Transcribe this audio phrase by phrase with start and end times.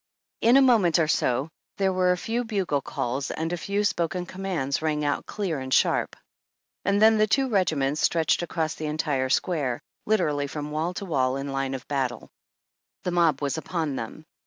[0.41, 4.25] In a moment or so there were a few bugle calls, and a few spoken
[4.25, 6.15] commands rang out clear and sharp;
[6.83, 11.37] and then the two regiments stretched across the entire square, literally from wall to wall,
[11.37, 12.31] in line of battle.
[13.03, 14.25] The mob was upon them.